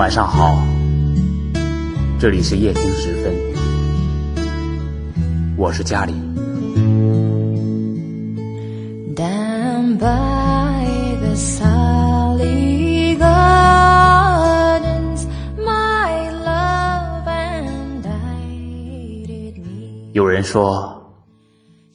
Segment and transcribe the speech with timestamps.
[0.00, 0.56] 晚上好，
[2.18, 3.34] 这里是夜听时分，
[5.58, 6.16] 我是嘉玲。
[9.14, 10.86] Down by
[11.20, 13.46] the Sally Gardens,
[15.58, 18.46] my love and I
[19.26, 20.12] did meet.
[20.12, 21.12] 有人说，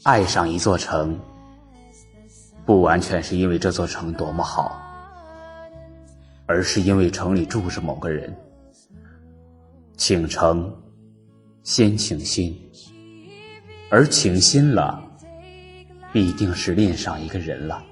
[0.03, 1.19] 爱上一座城，
[2.67, 4.79] 不完全是因为这座城多么好。
[6.45, 8.35] 而是因为城里住着某个人，
[9.97, 10.71] 请城，
[11.63, 12.55] 先请心，
[13.89, 15.01] 而请心了，
[16.13, 17.83] 必定是恋上一个人了。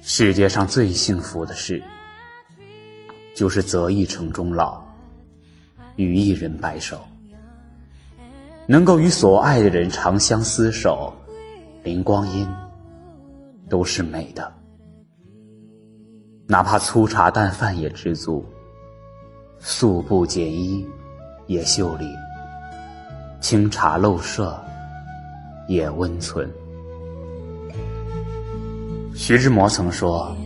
[0.00, 1.82] 世界上最幸福的事，
[3.34, 4.82] 就是择一城终老，
[5.96, 7.00] 与一人白首，
[8.66, 11.14] 能够与所爱的人长相厮守，
[11.82, 12.48] 连光阴
[13.68, 14.61] 都是美的。
[16.46, 18.44] 哪怕粗茶淡饭也知足，
[19.58, 20.86] 素布简衣
[21.46, 22.04] 也秀丽，
[23.40, 24.60] 清茶陋舍
[25.66, 26.50] 也温存。
[29.14, 30.36] 徐志摩曾说：“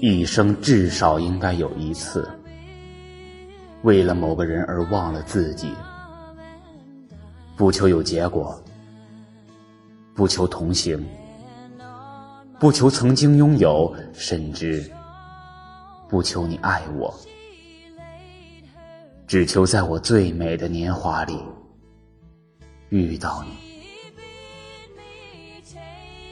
[0.00, 2.28] 一生至少应该有一次，
[3.82, 5.72] 为了某个人而忘了自己，
[7.56, 8.62] 不求有结果，
[10.14, 11.04] 不求同行。”
[12.64, 14.90] 不求曾经拥有，甚至
[16.08, 17.14] 不求你爱我，
[19.26, 21.38] 只求在我最美的年华里
[22.88, 23.50] 遇到你。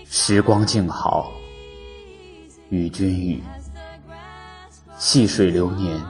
[0.06, 1.30] 时光静好，
[2.70, 3.42] 与君语；
[4.96, 6.00] 细水流年，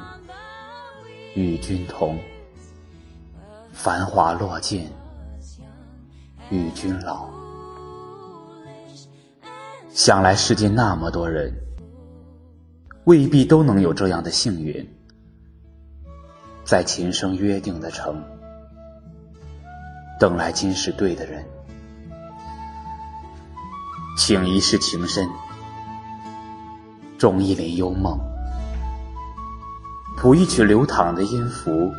[1.35, 2.17] 与君同；
[3.73, 4.89] 繁华落尽，
[6.49, 7.42] 与君老。
[9.95, 11.53] 想来世间那么多人，
[13.05, 14.89] 未必都能有这样的幸运，
[16.65, 18.25] 在琴声约定的城，
[20.19, 21.45] 等来今世对的人，
[24.17, 25.29] 请一世情深，
[27.19, 28.19] 种一帘幽梦，
[30.17, 31.93] 谱一曲流淌的音符，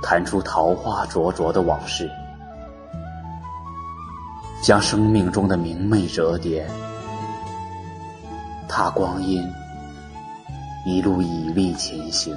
[0.00, 2.08] 弹出桃花灼灼的往事。
[4.62, 6.70] 将生命中的明媚折叠，
[8.68, 9.44] 踏光阴，
[10.86, 12.36] 一路以力前行。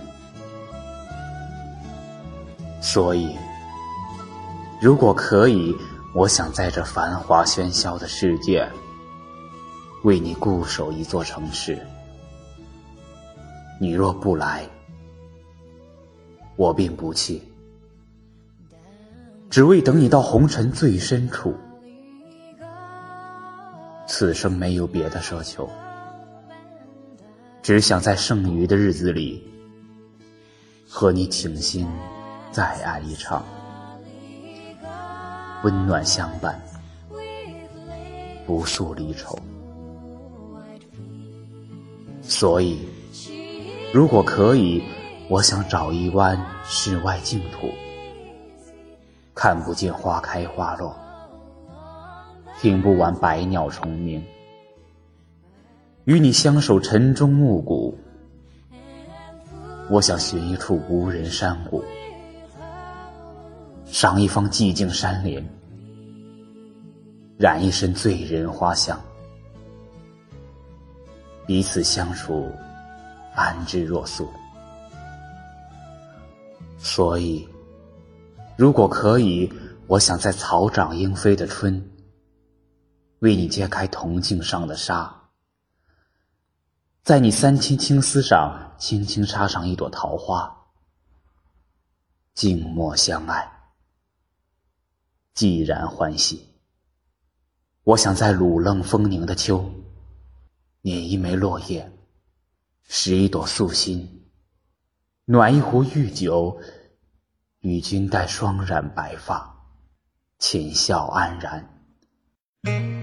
[2.82, 3.36] 所以，
[4.82, 5.76] 如果可以，
[6.16, 8.68] 我想在这繁华喧嚣的世界，
[10.04, 11.78] 为你固守一座城市。
[13.80, 14.68] 你若不来，
[16.56, 17.44] 我并不弃，
[19.48, 21.56] 只为等你到红尘最深处。
[24.08, 25.70] 此生没有别的奢求，
[27.62, 29.44] 只想在剩余的日子里，
[30.88, 31.88] 和你倾心
[32.52, 33.44] 再爱一场，
[35.64, 36.62] 温暖相伴，
[38.46, 39.38] 不诉离愁。
[42.22, 42.80] 所以，
[43.94, 44.84] 如果可以，
[45.30, 47.72] 我想找一湾世外净土，
[49.34, 50.96] 看不见花开花落。
[52.58, 54.24] 听不完百鸟虫鸣，
[56.06, 57.98] 与你相守晨钟暮鼓。
[59.90, 61.84] 我想寻一处无人山谷，
[63.86, 65.46] 赏一方寂静山林，
[67.38, 69.00] 染一身醉人花香，
[71.46, 72.50] 彼此相处，
[73.36, 74.30] 安之若素。
[76.78, 77.48] 所以，
[78.56, 79.52] 如果可以，
[79.88, 81.92] 我想在草长莺飞的春。
[83.26, 85.30] 为你揭开铜镜上的纱，
[87.02, 90.68] 在你三千青丝上轻轻插上一朵桃花，
[92.36, 93.52] 静默相爱，
[95.34, 96.54] 寂然欢喜。
[97.84, 99.74] 我想在鲁冷风凝的秋，
[100.82, 101.92] 捻一枚落叶，
[102.84, 104.30] 拾一朵素心，
[105.26, 106.62] 暖一壶玉酒，
[107.62, 109.66] 与君待双染白发，
[110.38, 112.95] 浅笑安然。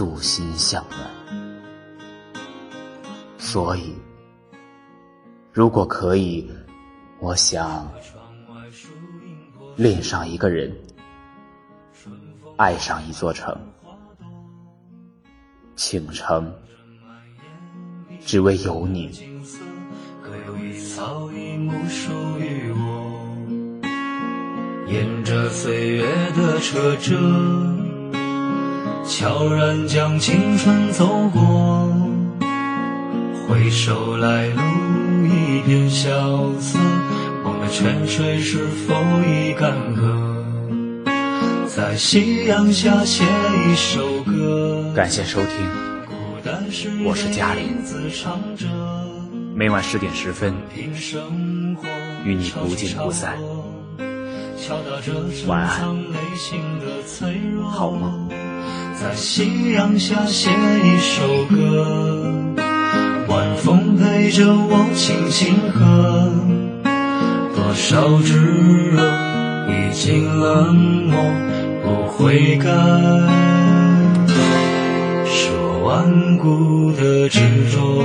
[0.00, 0.98] 素心向暖，
[3.36, 3.94] 所以，
[5.52, 6.50] 如果可以，
[7.18, 7.86] 我想
[9.76, 10.74] 恋上一个人，
[12.56, 13.54] 爱上一座城，
[15.76, 16.50] 倾城，
[18.24, 19.10] 只为有你。
[24.86, 27.14] 沿着岁月的车辙，
[29.06, 31.88] 悄然将青春走过。
[33.48, 34.60] 回首来路
[35.26, 36.10] 一片萧
[36.60, 36.78] 瑟，
[37.42, 38.94] 梦的泉水是否
[39.26, 40.30] 已干涸？
[41.66, 44.92] 在夕阳下写一首歌。
[44.94, 45.50] 感谢收听，
[47.04, 47.76] 我是嘉玲。
[49.54, 50.54] 每晚十点十分，
[52.24, 53.36] 与你不见不散。
[55.46, 55.96] 晚安，
[57.70, 58.28] 好梦。
[59.00, 62.34] 在夕阳下写一首歌，
[63.28, 66.30] 晚风陪着我轻轻和。
[67.56, 68.36] 多少炙
[68.90, 69.02] 热
[69.70, 70.74] 已经冷
[71.08, 71.16] 漠，
[71.82, 72.68] 不悔改。
[75.24, 78.04] 是我顽固的执着。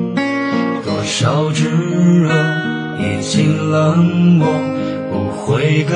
[1.03, 1.69] 少炙
[2.23, 2.29] 热，
[2.99, 3.97] 已经冷
[4.37, 4.47] 漠，
[5.11, 5.95] 不悔改，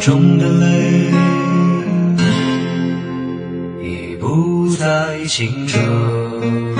[0.00, 1.10] 中的泪
[3.82, 6.77] 已不再清澈。